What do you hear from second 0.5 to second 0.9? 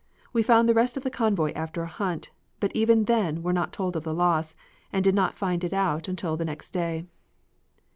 the